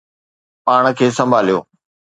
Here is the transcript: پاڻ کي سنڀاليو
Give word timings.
پاڻ 0.65 0.83
کي 0.97 1.07
سنڀاليو 1.17 1.57